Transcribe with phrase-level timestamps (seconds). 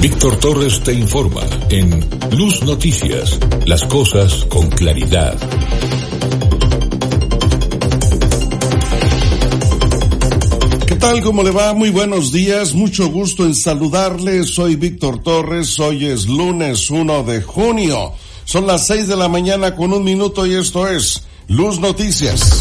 [0.00, 3.38] Víctor Torres te informa en Luz Noticias.
[3.66, 5.38] Las cosas con claridad.
[10.86, 11.22] ¿Qué tal?
[11.22, 11.74] ¿Cómo le va?
[11.74, 12.74] Muy buenos días.
[12.74, 14.44] Mucho gusto en saludarle.
[14.44, 15.78] Soy Víctor Torres.
[15.78, 18.12] Hoy es lunes 1 de junio.
[18.44, 22.60] Son las 6 de la mañana con un minuto y esto es Luz Noticias.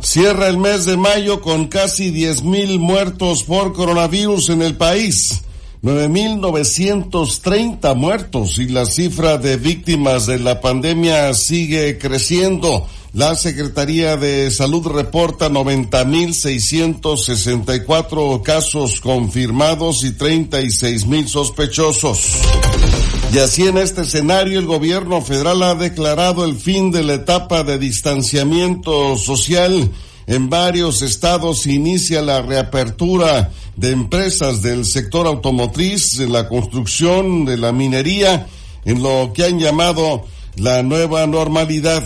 [0.00, 5.42] Cierra el mes de mayo con casi 10 mil muertos por coronavirus en el país.
[5.82, 12.86] 9.930 muertos y la cifra de víctimas de la pandemia sigue creciendo.
[13.14, 22.38] La Secretaría de Salud reporta 90.664 casos confirmados y 36.000 sospechosos.
[23.34, 27.64] Y así en este escenario el gobierno federal ha declarado el fin de la etapa
[27.64, 29.90] de distanciamiento social
[30.26, 37.56] en varios estados inicia la reapertura de empresas del sector automotriz, de la construcción, de
[37.56, 38.46] la minería,
[38.84, 40.24] en lo que han llamado
[40.56, 42.04] la nueva normalidad.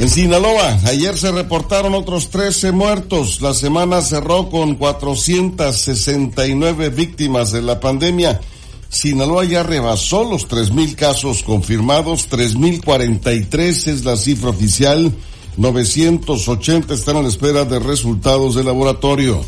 [0.00, 3.40] En Sinaloa, ayer se reportaron otros 13 muertos.
[3.40, 8.40] La semana cerró con 469 víctimas de la pandemia.
[8.88, 15.12] Sinaloa ya rebasó los 3.000 casos confirmados, 3.043 es la cifra oficial
[15.56, 19.44] 980 están a la espera de resultados de laboratorio.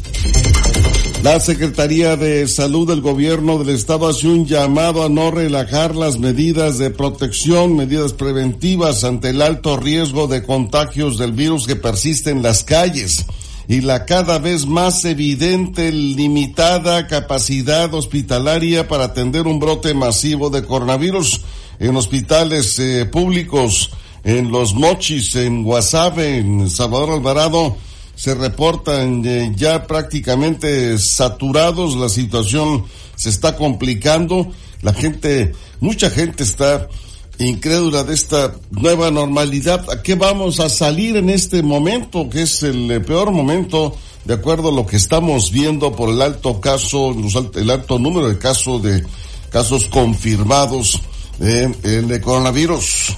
[1.22, 6.19] La Secretaría de Salud del Gobierno del Estado hace un llamado a no relajar las
[6.19, 12.29] medidas de protección, medidas preventivas ante el alto riesgo de contagios del virus que persiste
[12.29, 13.24] en las calles
[13.67, 20.64] y la cada vez más evidente limitada capacidad hospitalaria para atender un brote masivo de
[20.64, 21.40] coronavirus
[21.79, 23.90] en hospitales eh, públicos
[24.24, 27.77] en Los Mochis, en Guasave, en Salvador Alvarado,
[28.17, 32.85] se reportan eh, ya prácticamente saturados, la situación
[33.17, 34.51] se está complicando,
[34.83, 36.89] la gente, mucha gente está
[37.39, 39.90] incrédula de esta nueva normalidad.
[39.90, 44.35] ¿A qué vamos a salir en este momento, que es el eh, peor momento, de
[44.35, 47.14] acuerdo a lo que estamos viendo por el alto caso,
[47.55, 49.05] el alto número de casos de
[49.51, 51.01] casos confirmados
[51.41, 53.17] eh, de coronavirus?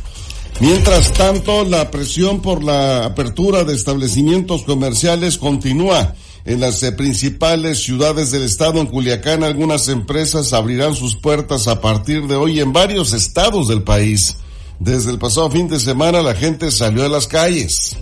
[0.61, 6.15] Mientras tanto, la presión por la apertura de establecimientos comerciales continúa.
[6.47, 12.27] En las principales ciudades del estado, en Culiacán, algunas empresas abrirán sus puertas a partir
[12.27, 14.37] de hoy en varios estados del país.
[14.79, 17.97] Desde el pasado fin de semana la gente salió a las calles.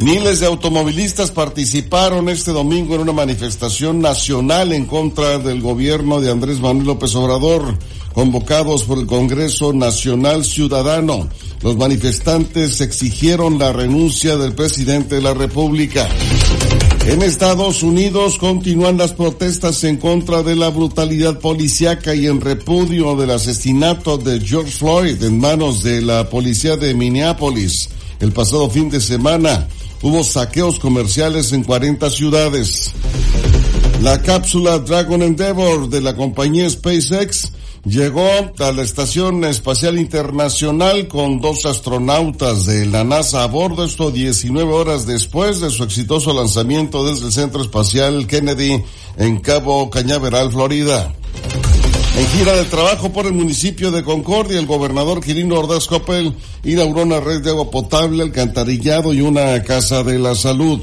[0.00, 6.30] Miles de automovilistas participaron este domingo en una manifestación nacional en contra del gobierno de
[6.30, 7.76] Andrés Manuel López Obrador
[8.12, 11.28] convocados por el Congreso Nacional Ciudadano.
[11.62, 16.08] Los manifestantes exigieron la renuncia del presidente de la República.
[17.06, 23.16] En Estados Unidos continúan las protestas en contra de la brutalidad policiaca y en repudio
[23.16, 27.88] del asesinato de George Floyd en manos de la policía de Minneapolis.
[28.20, 29.66] El pasado fin de semana
[30.00, 32.92] hubo saqueos comerciales en 40 ciudades.
[34.00, 37.50] La cápsula Dragon Endeavor de la compañía SpaceX
[37.84, 38.28] llegó
[38.58, 44.72] a la Estación Espacial Internacional con dos astronautas de la NASA a bordo, esto 19
[44.72, 48.82] horas después de su exitoso lanzamiento desde el Centro Espacial Kennedy
[49.16, 51.12] en Cabo Cañaveral, Florida.
[52.16, 57.02] En gira de trabajo por el municipio de Concordia, el gobernador Quirino Ordaz Coppel inauguró
[57.02, 60.80] una red de agua potable, alcantarillado y una casa de la salud.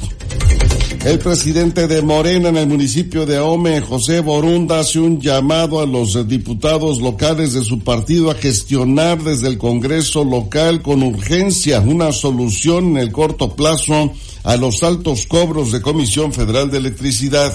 [1.06, 5.86] El presidente de Morena en el municipio de Ahome, José Borunda, hace un llamado a
[5.86, 12.12] los diputados locales de su partido a gestionar desde el Congreso local con urgencia una
[12.12, 14.12] solución en el corto plazo
[14.44, 17.54] a los altos cobros de Comisión Federal de Electricidad.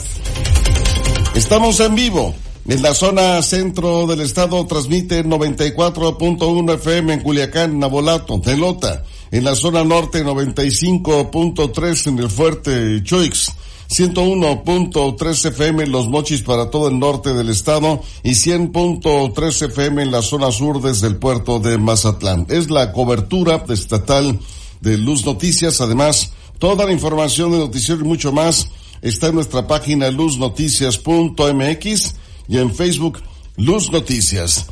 [1.34, 2.34] Estamos en vivo.
[2.66, 9.54] En la zona centro del estado transmite 94.1 FM en Culiacán, Nabolato, Telota en la
[9.54, 13.52] zona norte 95.3 en el fuerte Choix.
[13.90, 20.10] 101.3 FM en Los Mochis para todo el norte del estado y 100.3 FM en
[20.10, 22.46] la zona sur desde el puerto de Mazatlán.
[22.48, 24.40] Es la cobertura estatal
[24.80, 25.82] de Luz Noticias.
[25.82, 28.70] Además, toda la información de noticiero y mucho más
[29.02, 33.22] está en nuestra página luznoticias.mx y en Facebook
[33.56, 34.66] Luz Noticias.